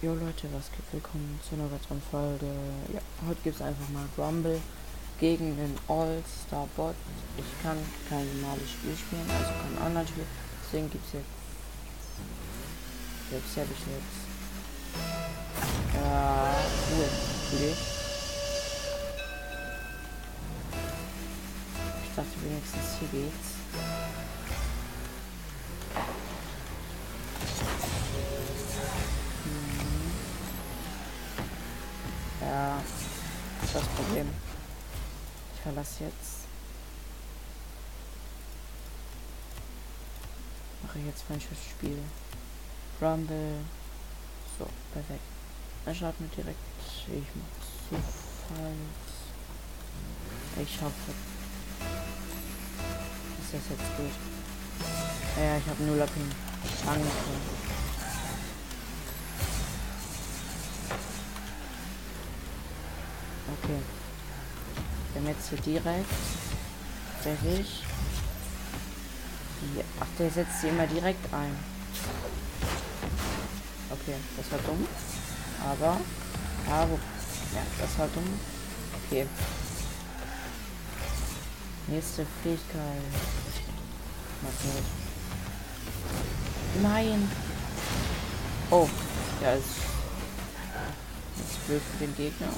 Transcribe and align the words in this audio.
Jo 0.00 0.14
Leute, 0.14 0.46
was 0.52 0.70
geht? 0.70 0.92
Willkommen 0.92 1.40
zu 1.42 1.56
einer 1.56 1.68
weiteren 1.72 2.00
Folge. 2.08 2.46
Ja, 2.94 3.00
heute 3.26 3.40
gibt 3.42 3.56
es 3.56 3.62
einfach 3.62 3.88
mal 3.88 4.06
Rumble 4.16 4.60
gegen 5.18 5.56
den 5.56 5.76
All-Star-Bot. 5.88 6.94
Ich 7.36 7.62
kann 7.64 7.76
kein 8.08 8.24
normales 8.40 8.70
Spiel 8.70 8.96
spielen, 8.96 9.28
also 9.28 9.50
kein 9.50 9.76
Online-Spiel. 9.84 10.24
Deswegen 10.64 10.88
gibt 10.88 11.04
es 11.04 11.14
jetzt. 11.14 11.26
Jetzt 13.32 13.56
habe 13.56 13.66
ich 13.74 13.80
jetzt. 13.90 14.22
Ja, 15.96 16.54
cool. 16.92 17.08
Für 17.50 17.56
Ich 22.04 22.14
dachte 22.14 22.36
wenigstens 22.44 22.98
hier 23.00 23.08
geht's. 23.20 23.57
Ist 33.68 33.76
das 33.76 33.84
Problem. 33.88 34.26
Ich 35.54 35.60
verlasse 35.60 36.04
jetzt. 36.04 36.48
Mache 40.82 40.98
jetzt 41.00 41.24
mein 41.28 41.40
Spiel. 41.40 41.98
Rumble. 43.00 43.56
So, 44.58 44.66
perfekt. 44.92 45.20
Dann 45.84 45.94
starten 45.94 46.30
wir 46.30 46.44
direkt. 46.44 46.58
Ich 47.08 47.28
mache 47.36 48.02
Zufall. 48.48 48.72
Ich 50.62 50.80
hoffe, 50.80 51.12
dass 53.38 53.52
das 53.52 53.70
jetzt 53.70 53.96
geht. 53.98 55.44
Ja, 55.44 55.58
ich 55.58 55.66
habe 55.66 55.82
null 55.82 56.06
Ping. 56.14 56.30
Angefangen. 56.86 57.77
Okay. 63.62 63.80
Dann 65.14 65.26
jetzt 65.26 65.48
hier 65.48 65.58
direkt. 65.58 66.10
Fertig. 67.22 67.84
Ach, 70.00 70.06
der 70.18 70.30
setzt 70.30 70.60
sie 70.60 70.68
immer 70.68 70.86
direkt 70.86 71.32
ein. 71.32 71.56
Okay, 73.90 74.14
das 74.36 74.52
war 74.52 74.58
dumm. 74.60 74.86
Aber. 75.60 76.00
Ja, 76.68 76.82
ja, 76.82 77.62
das 77.80 77.98
war 77.98 78.08
dumm. 78.08 78.28
Okay. 79.06 79.26
Nächste 81.88 82.26
Fähigkeit. 82.42 83.02
Nein. 86.82 87.30
Oh, 88.70 88.88
ja, 89.42 89.52
ist, 89.52 89.64
ist 91.38 91.66
blöd 91.66 91.82
für 91.90 92.04
den 92.04 92.14
Gegner. 92.16 92.48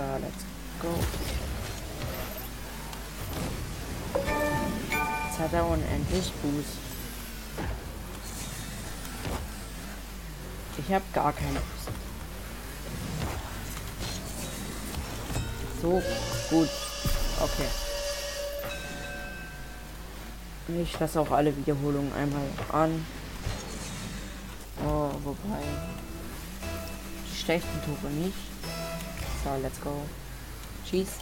So, 0.00 0.06
let's 0.22 0.44
go. 0.80 0.88
Jetzt 5.26 5.38
hat 5.38 5.52
er 5.52 5.66
unendlich 5.66 6.32
Boost. 6.40 6.78
Ich 10.78 10.94
habe 10.94 11.04
gar 11.12 11.34
keine 11.34 11.60
Boost. 11.60 11.90
So 15.82 16.02
gut. 16.48 16.70
Okay. 17.42 17.68
Ich 20.82 20.98
lasse 20.98 21.20
auch 21.20 21.30
alle 21.30 21.54
Wiederholungen 21.54 22.12
einmal 22.14 22.48
an. 22.72 23.04
Oh, 24.82 25.10
wobei. 25.24 25.62
Die 27.30 27.36
schlechten 27.36 27.82
Tore 27.84 28.10
nicht. 28.14 28.49
So, 29.42 29.56
let's 29.62 29.78
go. 29.78 29.92
Schieß. 30.84 31.20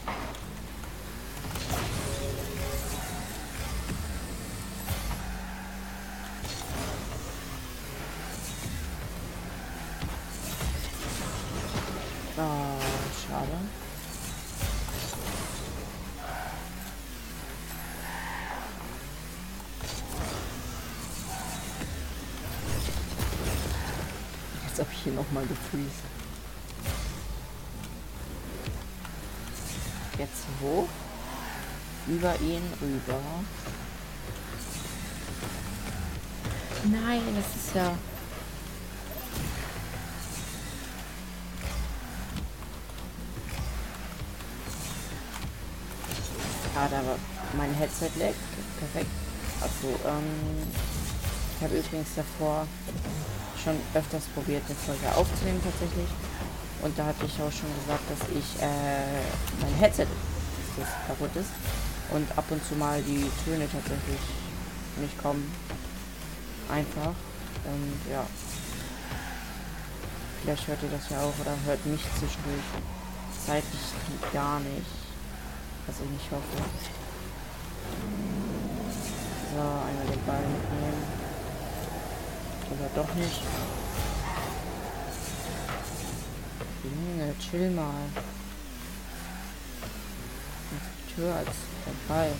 Jetzt 30.19 30.45
hoch. 30.61 30.87
Über 32.07 32.33
ihn 32.41 32.61
rüber. 32.81 33.19
Nein, 36.85 37.21
das 37.35 37.45
ist 37.55 37.75
ja... 37.75 37.93
Da 46.75 46.91
war 46.91 47.17
mein 47.57 47.73
Headset 47.73 48.09
lag. 48.17 48.33
Perfekt. 48.79 49.11
Achso, 49.61 49.89
ähm... 50.07 50.67
Ich 51.57 51.63
habe 51.65 51.77
übrigens 51.77 52.07
davor 52.15 52.65
schon 53.61 53.75
öfters 53.93 54.23
probiert, 54.33 54.63
eine 54.65 54.75
Folge 54.75 55.13
aufzunehmen 55.13 55.61
tatsächlich. 55.61 56.07
Und 56.81 56.97
da 56.97 57.05
hatte 57.05 57.25
ich 57.25 57.33
auch 57.41 57.51
schon 57.51 57.69
gesagt, 57.83 58.03
dass 58.09 58.29
ich 58.29 58.61
äh, 58.61 59.21
mein 59.61 59.73
Headset 59.79 60.07
das 60.77 60.87
kaputt 61.07 61.35
ist 61.35 61.51
und 62.11 62.25
ab 62.37 62.45
und 62.49 62.63
zu 62.65 62.75
mal 62.75 63.01
die 63.01 63.29
Töne 63.43 63.67
tatsächlich 63.69 64.21
nicht 64.97 65.17
kommen. 65.21 65.51
Einfach. 66.69 67.13
Und 67.65 68.11
ja. 68.11 68.25
Vielleicht 70.41 70.67
hört 70.67 70.81
ihr 70.83 70.89
das 70.89 71.09
ja 71.09 71.19
auch 71.19 71.33
oder 71.41 71.51
hört 71.65 71.85
mich 71.85 72.01
zwischendurch 72.17 72.63
zeitlich 73.45 73.81
gar 74.31 74.59
nicht. 74.61 74.87
Was 75.85 75.95
ich 75.99 76.09
nicht 76.09 76.31
hoffe. 76.31 76.63
So, 79.51 79.59
einmal 79.59 80.05
den 80.05 80.25
Ball 80.25 80.39
mitnehmen. 80.39 81.03
Oder 82.71 83.03
doch 83.03 83.15
nicht. 83.15 83.41
Junge, 86.83 87.35
chill 87.39 87.71
mal. 87.71 88.07
Die 90.71 91.13
Tür 91.13 91.35
als 91.35 91.49
Ball. 92.07 92.31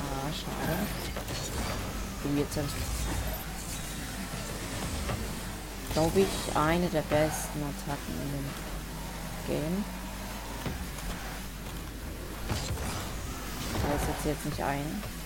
Ah, 0.00 0.32
schade. 0.32 0.78
Und 2.24 2.38
jetzt 2.38 2.58
glaube 5.92 6.20
ich, 6.20 6.56
eine 6.56 6.86
der 6.88 7.02
besten 7.02 7.60
Attacken 7.62 8.14
in 8.22 8.30
dem 8.32 8.48
Game. 9.46 9.84
Ich 13.74 13.82
weiß 13.82 14.08
jetzt 14.24 14.46
nicht 14.46 14.62
ein. 14.62 15.19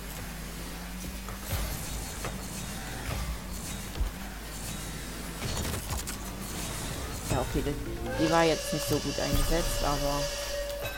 Okay, 7.56 7.72
die, 8.18 8.30
war 8.32 8.42
jetzt 8.42 8.72
nicht 8.72 8.88
so 8.88 8.98
gut 8.98 9.14
eingesetzt, 9.20 9.84
aber 9.84 10.20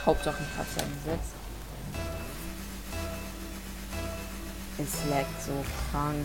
Hauptsache 0.06 0.42
fast 0.56 0.82
eingesetzt. 0.82 1.34
Es 4.78 5.10
leckt 5.10 5.42
so 5.44 5.52
krank. 5.90 6.24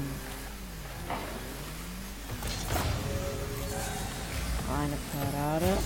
Eine 4.74 4.98
Parade. 5.12 5.78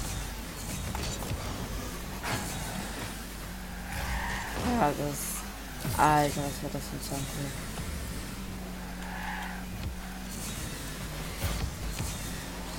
Ja, 4.79 4.91
das. 4.91 5.97
Alter, 5.97 6.41
was 6.41 6.61
wird 6.61 6.75
das 6.75 6.83
für 6.83 6.95
ein 6.95 7.01
Soundtrack? 7.01 7.64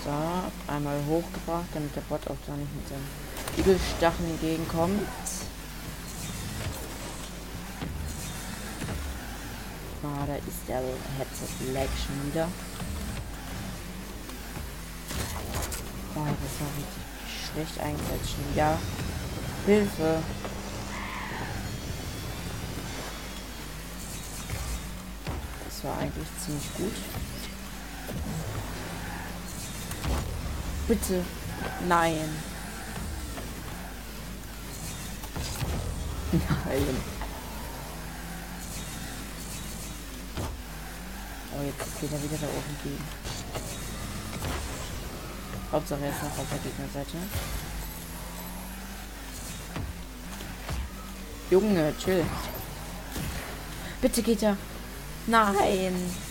So, 0.07 0.13
einmal 0.73 1.05
hochgebracht, 1.09 1.67
damit 1.75 1.97
der 1.97 2.01
Bot 2.03 2.21
auch 2.29 2.37
da 2.47 2.53
nicht 2.55 2.73
mit 2.77 2.89
seinem 2.89 3.09
Übelstachen 3.57 4.25
entgegenkommt. 4.25 5.03
Ah, 10.05 10.25
da 10.29 10.37
ist 10.37 10.69
der 10.69 10.77
Headset 10.77 11.73
Lag 11.73 11.89
schon 12.07 12.31
wieder. 12.31 12.47
Oh, 16.15 16.25
das 16.25 16.61
war 16.61 16.71
richtig 16.79 17.03
schlecht 17.53 17.81
eingesetzt. 17.81 18.37
Ja, 18.55 18.79
Hilfe. 19.67 20.23
Das 25.65 25.83
war 25.83 25.99
eigentlich 25.99 26.29
ziemlich 26.45 26.75
gut. 26.77 26.95
Bitte. 30.89 31.25
Nein. 31.89 32.31
Nein. 36.33 36.97
Oh, 41.53 41.63
jetzt 41.65 42.01
geht 42.01 42.13
er 42.13 42.23
wieder 42.23 42.37
da 42.41 42.47
oben 42.47 42.77
gegen. 42.85 43.05
Hauptsache 45.73 46.05
er 46.05 46.11
ist 46.11 46.23
noch 46.23 46.39
auf 46.39 46.47
der 46.51 46.59
Gegnerseite. 46.59 47.17
Junge, 51.51 51.95
chill. 51.99 52.25
Bitte 54.01 54.23
geht 54.23 54.43
er. 54.43 54.57
Nein. 55.27 56.26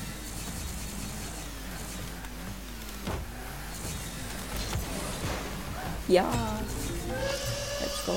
Ja. 6.08 6.24
Let's 7.82 8.06
go. 8.06 8.14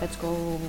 Let's 0.00 0.18
go. 0.18 0.60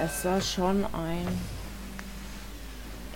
Es 0.00 0.24
war 0.24 0.40
schon 0.40 0.84
ein 0.84 1.57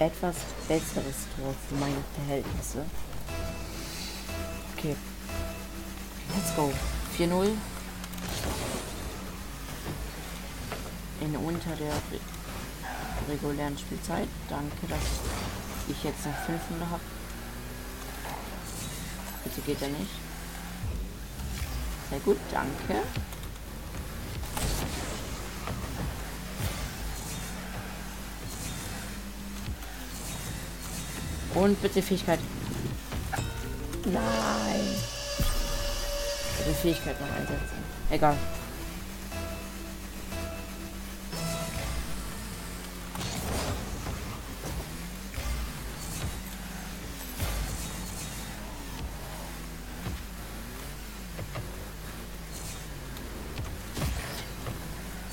etwas 0.06 0.36
besseres 0.68 1.26
Tor 1.36 1.54
für 1.68 1.74
meine 1.76 2.02
Verhältnisse. 2.16 2.84
Okay. 4.76 4.96
Let's 6.34 6.56
go. 6.56 6.72
4-0. 7.18 7.50
In 11.20 11.36
unter 11.36 11.76
der 11.76 11.92
regulären 13.28 13.78
Spielzeit. 13.78 14.28
Danke, 14.48 14.86
dass 14.88 14.98
ich 15.88 16.02
jetzt 16.02 16.26
noch 16.26 16.34
500 16.46 16.90
habe. 16.90 17.00
Bitte 19.44 19.60
geht 19.60 19.82
er 19.82 19.88
nicht. 19.88 20.10
Sehr 22.10 22.20
gut, 22.20 22.38
danke. 22.50 23.02
Und 31.54 31.80
bitte 31.82 32.02
Fähigkeit. 32.02 32.38
Nein. 34.04 34.80
Bitte 36.58 36.74
Fähigkeit 36.80 37.20
noch 37.20 37.30
einsetzen. 37.36 37.76
Egal. 38.10 38.36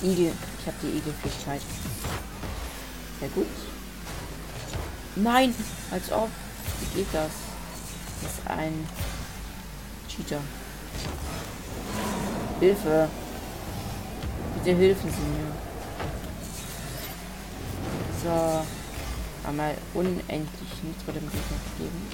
Igel. 0.02 0.32
Ich 0.60 0.68
habe 0.68 0.78
die 0.82 0.98
Igelfähigkeit. 0.98 1.62
Sehr 3.20 3.30
gut. 3.30 3.48
Nein, 5.22 5.54
als 5.92 6.12
ob. 6.12 6.30
Wie 6.80 7.00
geht 7.00 7.08
das? 7.12 7.32
Das 8.22 8.32
ist 8.32 8.48
ein 8.48 8.88
Cheater. 10.08 10.40
Hilfe. 12.60 13.10
Bitte 14.56 14.78
helfen 14.78 15.10
Sie 15.12 15.18
mir. 15.18 15.52
So. 18.24 18.66
Einmal 19.48 19.76
unendlich 19.94 20.84
nichts 20.84 21.04
vor 21.04 21.14
dem 21.14 21.24
Gegner 21.24 21.58
geben. 21.78 22.08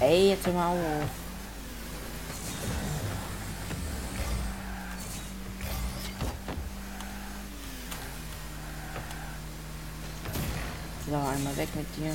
Ey, 0.00 0.30
jetzt 0.30 0.46
hör 0.46 0.54
mal 0.54 0.72
auf. 0.72 1.19
So, 11.10 11.16
einmal 11.16 11.56
weg 11.56 11.68
mit 11.74 11.86
dir. 11.96 12.14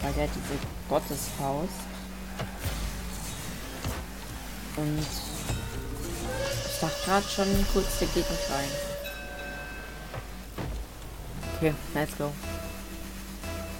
Weil 0.00 0.12
der 0.12 0.28
hat 0.28 0.30
diese 0.32 0.60
Gottesfaust. 0.88 1.72
Und 4.76 4.98
ich 5.00 6.80
dachte 6.80 7.04
gerade 7.04 7.26
schon 7.26 7.66
kurz, 7.72 7.98
der 7.98 8.06
nicht 8.30 8.48
rein. 8.48 8.68
Okay, 11.56 11.74
let's 11.94 12.16
go. 12.16 12.32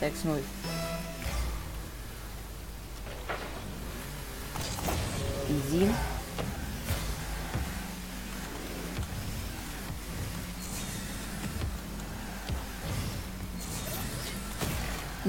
6-0. 0.01 0.43
Easy. 5.51 5.89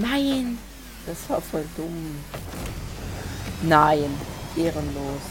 Nein! 0.01 0.57
Das 1.05 1.29
war 1.29 1.41
voll 1.41 1.65
dumm. 1.75 2.23
Nein, 3.63 4.15
ehrenlos. 4.55 5.21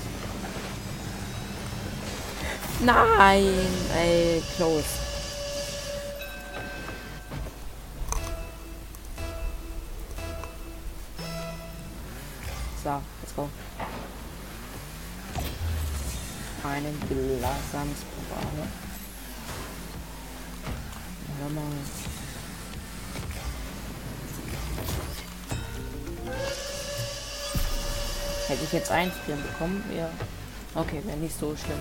Nein, 2.80 3.46
ey, 3.96 4.42
close. 4.56 4.84
So, 12.82 13.02
let's 13.22 13.34
go. 13.34 13.48
Einen 16.64 17.00
Glassamsprogramm. 17.08 18.87
Hätte 28.48 28.64
ich 28.64 28.72
jetzt 28.72 28.90
einfrieren 28.90 29.42
bekommen, 29.42 29.84
ja. 29.94 30.08
Okay, 30.74 31.02
wäre 31.04 31.18
nicht 31.18 31.38
so 31.38 31.54
schlimm. 31.54 31.76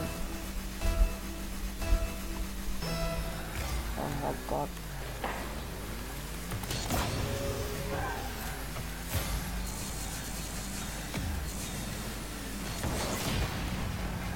Oh 3.97 4.33
Gott. 4.49 4.67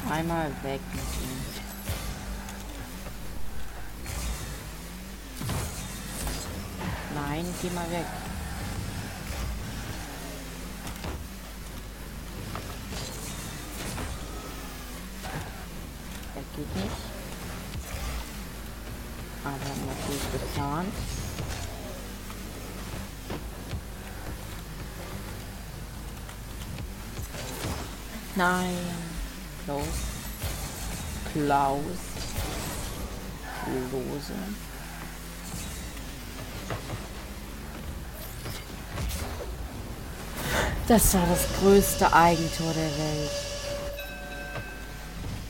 Einmal 0.09 0.51
weg 0.63 0.79
mit 0.93 1.01
ihm. 1.01 1.41
Nein, 7.13 7.45
geh 7.61 7.69
mal 7.71 7.91
weg. 7.91 8.05
geht 16.55 16.75
nicht. 16.75 16.95
Aber 19.43 19.55
natürlich 19.55 20.31
geplant. 20.31 20.93
Nein. 28.35 28.77
Klaus. 29.65 29.85
Klaus. 31.33 31.81
Lose. 33.91 34.33
Das 40.87 41.13
war 41.13 41.25
das 41.27 41.47
größte 41.59 42.11
Eigentor 42.11 42.73
der 42.73 42.97
Welt. 42.97 43.31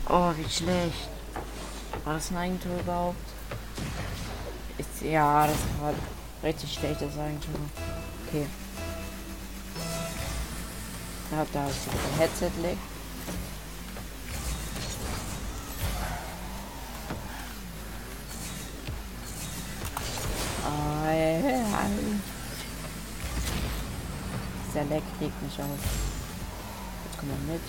Oh, 0.10 0.34
wie 0.38 0.50
schlecht. 0.50 1.10
War 2.04 2.16
das 2.16 2.32
ein 2.32 2.38
Eigentor 2.38 2.80
überhaupt? 2.80 3.31
Ja, 5.04 5.48
das 5.48 5.58
war 5.82 5.94
richtig 6.44 6.74
schlecht, 6.74 7.02
das 7.02 7.18
eigentlich 7.18 7.50
Okay. 8.28 8.46
Ja, 11.32 11.46
da 11.52 11.68
ist 11.68 11.88
das 11.88 12.20
Headset 12.20 12.52
lag. 12.62 12.78
Der 24.74 24.86
Leck 24.86 25.04
regt 25.20 25.42
mich 25.44 25.60
aus. 25.60 25.68
Jetzt 27.06 27.20
kommen 27.20 27.34
wir 27.46 27.54
mit. 27.54 27.62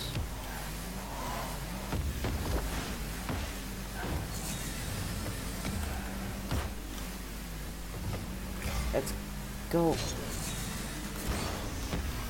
Go. 9.73 9.95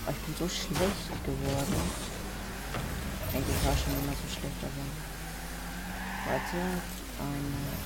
Ich 0.10 0.16
bin 0.16 0.36
so 0.40 0.48
schlecht 0.48 1.26
geworden. 1.26 1.76
Eigentlich 3.34 3.66
war 3.66 3.76
schon 3.76 3.94
immer 4.02 4.14
so 4.14 4.28
schlecht, 4.32 4.62
aber. 4.64 4.88
Warte. 6.26 6.58
Einmal 7.20 7.78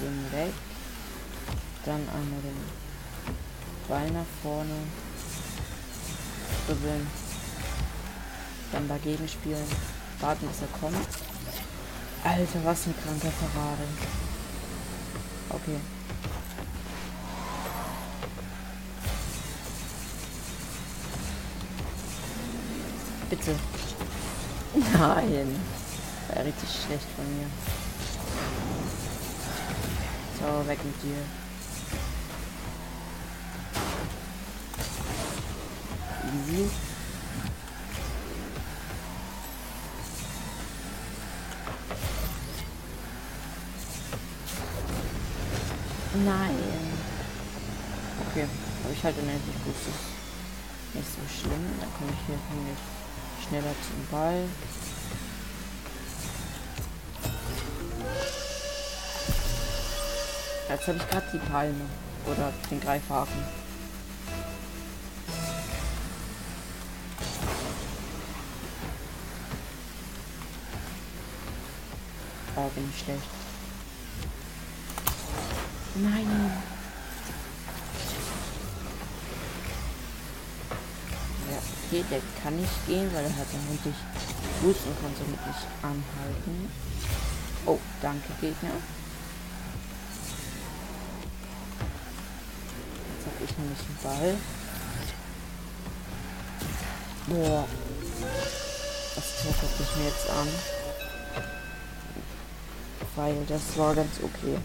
den 0.00 0.32
weg. 0.32 0.54
Dann 1.84 2.08
einmal 2.08 2.40
den 2.40 2.60
Ball 3.88 4.10
nach 4.12 4.30
vorne. 4.42 4.78
Dribbeln. 6.66 7.06
Dann 8.70 8.88
dagegen 8.88 9.28
spielen. 9.28 9.66
Warten, 10.20 10.46
bis 10.46 10.60
er 10.60 10.78
kommt. 10.78 11.08
Alter, 12.22 12.64
was 12.64 12.86
ein 12.86 12.94
kranker 13.02 13.32
Parade. 13.40 13.88
Okay. 15.50 15.97
Bitte. 23.30 23.54
Nein. 24.74 25.60
War 26.28 26.44
richtig 26.44 26.68
schlecht 26.68 27.06
von 27.14 27.24
mir. 27.36 27.46
So, 30.38 30.68
weg 30.68 30.78
mit 30.84 31.02
dir. 31.02 31.16
Easy. 36.24 36.70
Nein. 46.24 46.56
Okay, 48.30 48.46
aber 48.84 48.92
ich 48.92 49.04
halte 49.04 49.20
unendlich 49.20 49.56
gut. 49.64 49.74
Nicht 50.94 51.08
so 51.08 51.20
schlimm. 51.28 51.64
Dann 51.78 51.92
komme 51.94 52.10
ich 52.12 52.26
hier 52.26 52.38
nämlich 52.54 52.78
schneller 53.48 53.74
zum 53.86 54.06
Ball. 54.10 54.44
Jetzt 60.68 60.86
habe 60.86 60.98
ich 60.98 61.08
gerade 61.08 61.26
die 61.32 61.50
Palme 61.50 61.86
oder 62.26 62.52
den 62.70 62.80
Greifhaken. 62.80 63.44
Oh, 72.56 72.68
bin 72.74 72.90
ich 72.92 73.02
schlecht. 73.02 73.22
Nein. 75.94 76.77
Okay, 81.90 82.04
der 82.10 82.20
kann 82.42 82.56
nicht 82.56 82.86
gehen, 82.86 83.10
weil 83.14 83.24
er 83.24 83.36
hat 83.36 83.46
ja 83.52 83.58
endlich 83.70 83.94
Fuß 84.60 84.76
und 84.86 85.00
kann 85.00 85.12
somit 85.16 85.46
nicht 85.46 85.66
anhalten. 85.82 86.70
Oh, 87.64 87.78
danke, 88.02 88.28
Gegner. 88.40 88.76
Jetzt 93.10 93.26
habe 93.26 93.44
ich 93.44 93.58
nämlich 93.58 93.78
einen 93.80 93.98
Ball. 94.02 94.36
Boah. 97.26 97.64
Das 99.14 99.42
Tor 99.42 99.54
gucke 99.60 99.82
ich 99.82 99.96
mir 99.96 100.08
jetzt 100.08 100.30
an 100.30 100.48
weil 103.18 103.44
das 103.48 103.76
war 103.76 103.94
ganz 103.94 104.20
okay. 104.22 104.56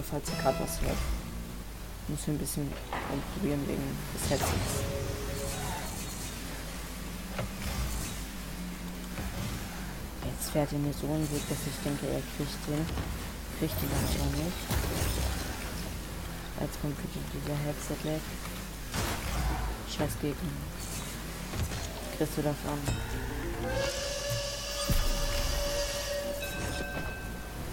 Sorry, 0.00 0.22
falls 0.22 0.30
ihr 0.30 0.42
gerade 0.42 0.60
was 0.60 0.80
hört. 0.80 0.96
Ich 2.04 2.08
muss 2.08 2.24
hier 2.24 2.34
ein 2.34 2.38
bisschen 2.38 2.72
probieren 3.34 3.60
wegen 3.66 3.82
des 4.14 4.30
Headsets. 4.30 4.84
Jetzt 10.24 10.50
fährt 10.50 10.72
er 10.72 10.78
mir 10.78 10.92
so 10.92 11.06
einen 11.06 11.30
Weg, 11.30 11.42
dass 11.48 11.58
ich 11.66 11.84
denke, 11.84 12.06
er 12.06 12.22
kriegt 12.36 12.66
den. 12.66 12.86
Kriegt 13.58 13.82
ihn 13.82 13.90
aber 13.92 14.42
nicht. 14.42 14.56
Jetzt 16.60 16.80
kommt 16.80 16.96
bitte 16.96 17.18
dieser 17.34 17.56
Headset 17.58 18.04
weg. 18.04 18.22
Scheiß 19.88 20.12
Gegner. 20.20 20.50
Kriegst 22.16 22.38
du 22.38 22.42
davon. 22.42 22.78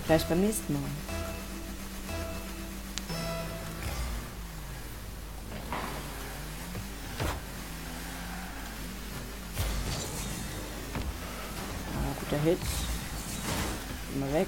Vielleicht 0.05 0.29
beim 0.29 0.41
nächsten 0.41 0.73
Mal. 0.73 1.06
Guter 12.37 12.49
Hit. 12.49 12.59
Immer 14.15 14.33
weg. 14.33 14.47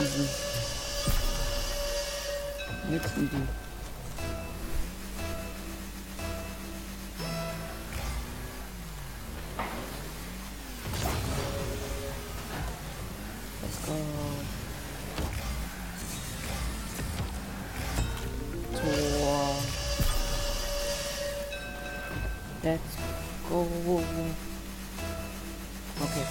Easy. 0.00 0.28
Jetzt 2.90 3.16
easy. 3.16 3.42
Let's 13.62 13.78
go. 13.86 13.94
Tor. 18.72 19.56
Let's 23.68 23.84
go. 23.84 24.00
Okay. 26.04 26.26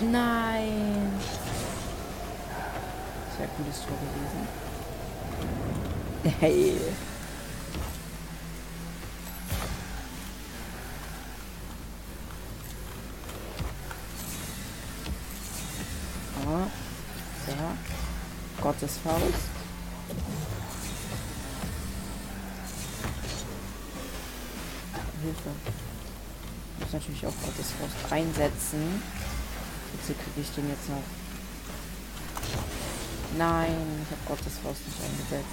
Nein. 0.00 1.12
Sehr 3.36 3.48
cooles 3.48 3.82
Tor 3.82 3.98
gewesen. 4.00 4.48
Hey. 6.40 7.11
Gottes 18.82 18.98
Faust. 19.04 19.22
Hilfe. 25.22 25.50
Ich 26.74 26.84
muss 26.84 26.92
natürlich 26.92 27.26
auch 27.26 27.32
Gottes 27.44 27.70
Faust 27.78 28.12
einsetzen. 28.12 29.00
Wieso 29.92 30.14
kriege 30.14 30.40
ich 30.40 30.50
den 30.50 30.68
jetzt 30.68 30.88
noch? 30.88 30.96
Nein, 33.38 34.04
ich 34.04 34.10
habe 34.10 34.20
Gottes 34.26 34.58
Faust 34.60 34.80
nicht 34.88 34.98
eingesetzt. 35.00 35.46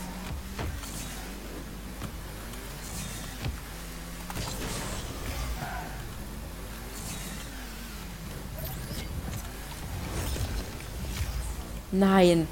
Nein. 11.92 12.48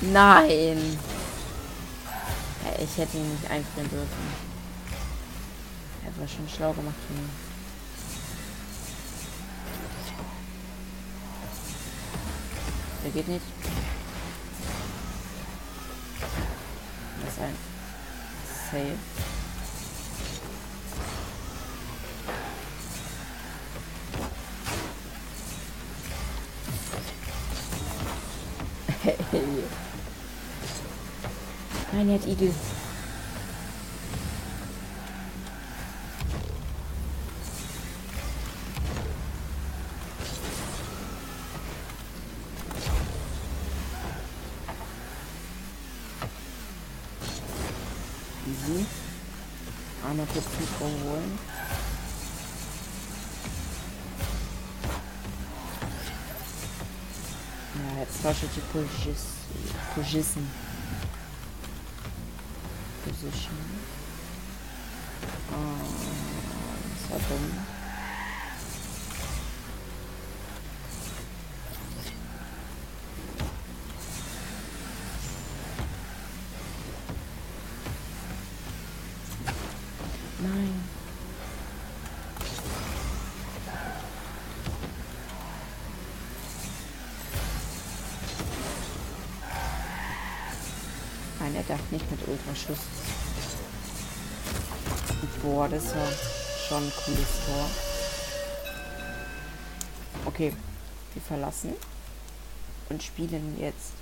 Nein. 0.00 0.98
ich 2.78 2.96
hätte 2.96 3.16
ihn 3.16 3.32
nicht 3.32 3.50
einfrieren 3.50 3.90
dürfen. 3.90 4.48
Er 6.04 6.20
war 6.20 6.28
schon 6.28 6.48
schlau 6.48 6.72
gemacht 6.72 6.94
von 7.06 7.16
mir. 7.16 7.28
Der 13.04 13.10
geht 13.10 13.28
nicht. 13.28 13.44
Das 17.24 17.32
ist 17.32 17.40
ein 17.40 17.56
Save. 18.70 19.27
Hat 31.98 32.26
Igel. 32.26 32.54
Easy. 48.46 48.86
Einmal 50.08 50.26
kurz 50.26 50.44
Mikro 50.60 50.84
holen. 50.84 51.38
Ja, 57.74 58.00
jetzt 58.02 58.22
tausche 58.22 58.46
ich 58.46 58.52
die 58.52 58.60
Position. 60.00 60.67
Position. 63.20 63.50
Oh, 65.50 65.78
das 67.02 67.10
war 67.10 67.38
darf 91.68 91.80
nicht 91.90 92.10
mit 92.10 92.20
Ultraschuss. 92.26 92.78
Boah, 95.42 95.68
das 95.68 95.94
war 95.94 96.08
schon 96.68 96.84
ein 96.84 96.92
cooles 97.04 97.28
Tor. 97.46 97.70
Okay, 100.24 100.52
wir 101.14 101.22
verlassen 101.22 101.74
und 102.88 103.02
spielen 103.02 103.56
jetzt. 103.58 103.92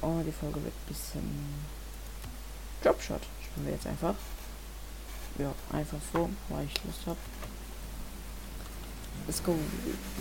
Oh, 0.00 0.20
die 0.24 0.32
Folge 0.32 0.62
wird 0.62 0.74
ein 0.74 0.88
bisschen 0.88 1.64
Dropshot. 2.82 3.20
Spielen 3.44 3.66
wir 3.66 3.74
jetzt 3.74 3.86
einfach. 3.86 4.14
Ja, 5.38 5.52
einfach 5.72 5.98
so, 6.12 6.30
weil 6.48 6.66
ich 6.66 6.84
Lust 6.84 7.06
habe. 7.06 7.18
Go 9.44 9.54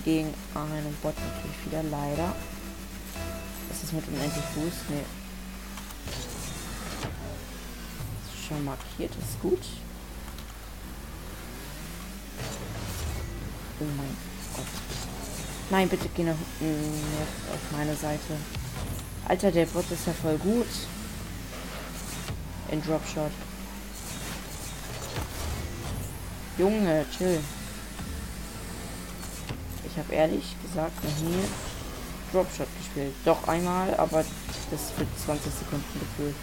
gegen 0.03 0.33
einen 0.53 0.97
Bot 1.01 1.15
natürlich 1.15 1.65
wieder, 1.65 1.83
leider. 1.83 2.35
Ist 3.71 3.83
das 3.83 3.91
mit 3.93 4.07
unendlich 4.07 4.43
Fuß? 4.53 4.73
Nee. 4.89 5.05
Schon 8.47 8.63
markiert, 8.63 9.11
ist 9.11 9.41
gut. 9.41 9.59
Oh 13.79 13.83
mein 13.97 14.15
Gott. 14.55 14.65
Nein, 15.69 15.89
bitte 15.89 16.07
geh 16.15 16.23
nach 16.23 16.33
mm, 16.33 17.53
auf 17.53 17.71
meine 17.77 17.95
Seite. 17.95 18.37
Alter, 19.27 19.51
der 19.51 19.65
Bot 19.65 19.91
ist 19.91 20.07
ja 20.07 20.13
voll 20.13 20.37
gut. 20.37 20.67
In 22.71 22.81
Dropshot. 22.81 23.31
Junge, 26.57 27.05
chill. 27.17 27.39
Ich 29.85 29.97
habe 29.97 30.13
ehrlich 30.13 30.55
gesagt 30.63 31.03
noch 31.03 31.29
nie 31.29 31.43
Dropshot 32.31 32.67
gespielt. 32.77 33.13
Doch 33.25 33.45
einmal, 33.47 33.93
aber 33.95 34.23
das 34.71 34.91
für 34.91 35.05
20 35.25 35.53
Sekunden 35.53 35.99
gefühlt. 35.99 36.35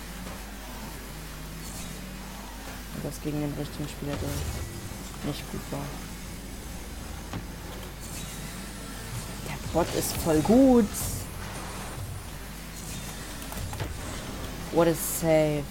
Das 3.05 3.21
gegen 3.23 3.41
den 3.41 3.53
richtigen 3.53 3.87
Spieler, 3.87 4.17
der 4.17 5.29
nicht 5.31 5.53
gut 5.53 5.61
war. 5.71 5.85
Der 9.47 9.73
Bot 9.73 9.95
ist 9.95 10.17
voll 10.17 10.41
gut. 10.41 10.89
What 14.73 14.89
a 14.89 14.95
save. 14.95 15.65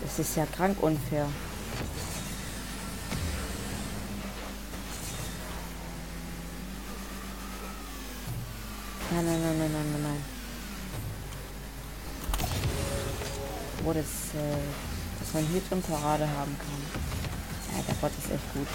Das 0.00 0.18
ist 0.18 0.36
ja 0.36 0.46
krank 0.46 0.80
unfair. 0.80 1.26
Nein, 9.10 9.26
nein, 9.26 9.42
nein, 9.42 9.58
nein, 9.58 9.72
nein, 9.72 9.92
nein, 9.92 10.02
nein. 10.02 10.24
What 13.84 13.96
is, 13.96 14.06
äh, 14.34 14.38
dass 14.38 14.91
man 15.34 15.46
hier 15.46 15.60
drin 15.68 15.82
Parade 15.82 16.28
haben 16.28 16.56
kann. 16.58 17.76
Ja, 17.76 17.82
der 17.88 17.94
Bot 17.94 18.10
ist 18.18 18.30
echt 18.30 18.52
gut. 18.52 18.66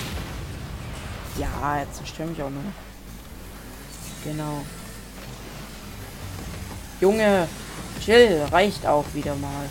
Ja, 1.37 1.79
jetzt 1.79 1.97
zerstört 1.97 2.29
mich 2.29 2.41
auch 2.41 2.49
noch. 2.49 2.61
Genau. 4.23 4.63
Junge, 6.99 7.47
chill, 8.03 8.47
reicht 8.51 8.85
auch 8.85 9.05
wieder 9.13 9.35
mal. 9.35 9.69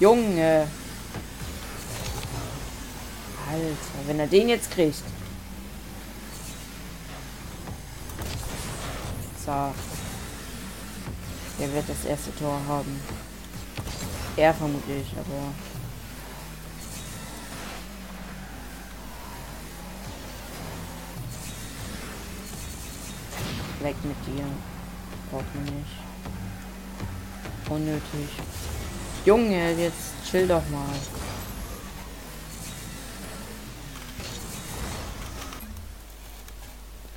Junge. 0.00 0.66
Alter, 3.48 4.06
wenn 4.06 4.18
er 4.18 4.26
den 4.26 4.48
jetzt 4.48 4.70
kriegt. 4.72 5.04
So. 9.46 9.72
Der 11.58 11.72
wird 11.72 11.88
das 11.88 12.04
erste 12.04 12.34
Tor 12.36 12.60
haben. 12.66 13.00
Er 14.36 14.52
vermutlich, 14.52 15.06
aber... 15.12 15.54
Weg 23.80 23.96
mit 24.02 24.16
dir. 24.26 24.44
Braucht 25.30 25.54
man 25.54 25.64
nicht. 25.64 26.04
Unnötig. 27.70 28.30
Junge, 29.24 29.72
jetzt 29.72 30.12
chill 30.28 30.48
doch 30.48 30.62
mal. 30.70 30.88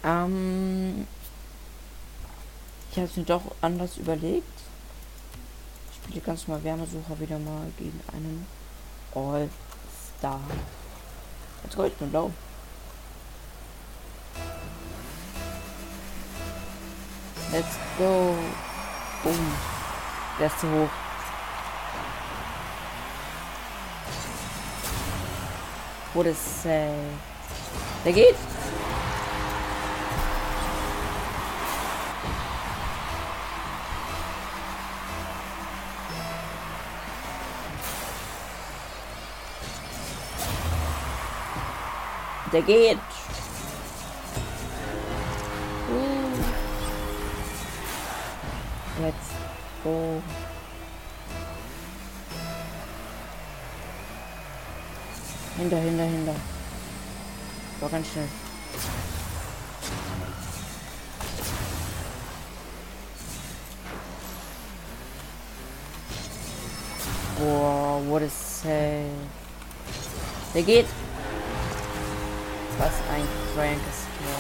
Ähm... 0.03 1.07
Ich 2.97 3.01
habe 3.01 3.11
es 3.11 3.17
mir 3.17 3.25
doch 3.25 3.43
anders 3.61 3.97
überlegt. 3.97 4.59
Ich 5.91 5.97
spiele 5.97 6.19
ganz 6.21 6.47
mal 6.47 6.63
Wärmesucher 6.63 7.19
wieder 7.19 7.37
mal 7.37 7.71
gegen 7.77 8.01
einen 8.11 8.47
All-Star. 9.13 10.39
Jetzt 11.63 11.75
go, 11.75 11.83
ich 11.83 11.93
bin 11.93 12.09
blau. 12.09 12.31
Let's 17.51 17.77
go. 17.99 18.35
Boom. 19.21 19.53
Der 20.39 20.47
ist 20.47 20.59
zu 20.59 20.67
hoch. 20.67 20.89
Das, 26.23 26.65
äh, 26.65 26.89
der 28.03 28.13
geht. 28.13 28.35
Der 42.53 42.61
geht. 42.61 42.97
Let's 49.01 49.29
go. 49.83 50.21
Hinter, 55.57 55.77
hinter, 55.77 56.03
hinter. 56.03 56.35
War 57.79 57.89
ganz 57.89 58.07
schnell. 58.07 58.27
Boah, 67.39 68.01
what 68.07 68.21
is 68.21 68.61
hell? 68.63 69.11
Der 70.55 70.63
geht. 70.63 70.87
Was 72.79 72.93
ein 73.11 73.27
krankes 73.55 74.05
Tor. 74.17 74.39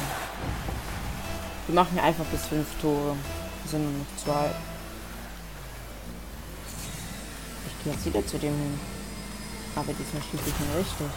Wir 1.65 1.75
machen 1.75 1.97
einfach 1.99 2.25
bis 2.25 2.45
fünf 2.45 2.67
Tore. 2.79 3.15
Wir 3.63 3.71
sind 3.71 3.83
nur 3.83 3.91
noch 3.91 4.23
zwei. 4.23 4.51
Ich 7.67 7.83
gehe 7.83 7.93
jetzt 7.93 8.05
wieder 8.05 8.25
zu 8.25 8.37
dem 8.37 8.53
hin. 8.53 8.79
Aber 9.75 9.91
diesmal 9.93 10.21
schieße 10.21 10.49
ich 10.49 10.59
ihn 10.59 10.77
richtig. 10.77 11.07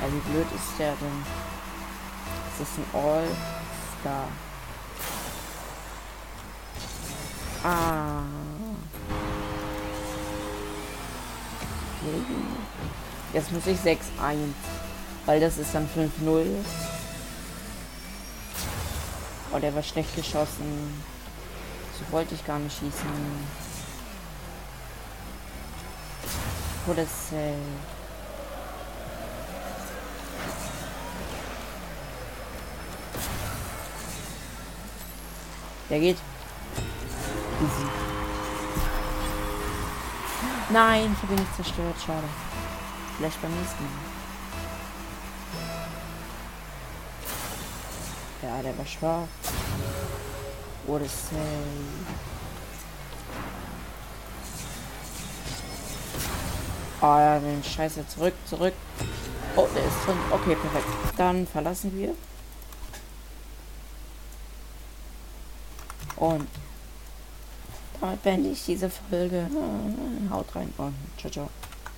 Ja, 0.00 0.06
wie 0.12 0.30
blöd 0.30 0.46
ist 0.54 0.78
der 0.78 0.92
denn? 0.92 1.24
Das 2.58 2.68
ist 2.68 2.78
ein 2.78 2.84
All-Star. 2.94 4.28
Ah. 7.64 8.37
Jetzt 13.32 13.52
muss 13.52 13.66
ich 13.66 13.78
6-1. 13.78 13.98
Weil 15.26 15.40
das 15.40 15.58
ist 15.58 15.74
dann 15.74 15.88
5-0. 15.94 16.46
Oh, 19.52 19.58
der 19.58 19.74
war 19.74 19.82
schlecht 19.82 20.14
geschossen. 20.16 21.02
So 21.98 22.12
wollte 22.12 22.34
ich 22.34 22.46
gar 22.46 22.58
nicht 22.58 22.78
schießen. 22.78 22.92
Oder 26.86 27.04
Cell. 27.06 27.54
Der 35.90 36.00
geht. 36.00 36.16
Easy. 37.60 38.07
Nein, 40.70 41.16
ich 41.16 41.22
habe 41.22 41.32
ihn 41.32 41.38
nicht 41.38 41.56
zerstört. 41.56 41.96
Schade. 42.04 42.28
Vielleicht 43.16 43.40
beim 43.40 43.50
nächsten 43.58 43.82
Mal. 43.82 43.92
Ja, 48.42 48.62
der 48.62 48.76
war 48.76 48.86
schwach. 48.86 49.28
What 50.86 51.02
a 51.02 51.04
say. 51.06 51.36
Ah 57.00 57.20
ja, 57.20 57.38
den 57.38 57.62
Scheiße 57.62 58.06
zurück, 58.08 58.34
zurück. 58.44 58.74
Oh, 59.56 59.66
der 59.74 59.84
ist 59.84 60.06
drin. 60.06 60.16
Okay, 60.30 60.54
perfekt. 60.54 60.86
Dann 61.16 61.46
verlassen 61.46 61.96
wir. 61.96 62.14
Und 66.16 66.48
damit 68.00 68.22
beende 68.22 68.50
ich 68.50 68.64
diese 68.64 68.90
Folge. 68.90 69.46
Haut 70.30 70.54
rein 70.54 70.72
und 70.76 70.94
ciao, 71.18 71.30
ciao. 71.30 71.48